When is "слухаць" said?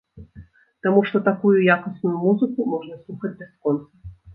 3.07-3.37